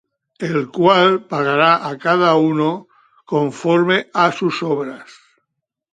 [0.49, 2.71] El cual pagará á cada uno
[3.31, 5.07] conforme á sus obras: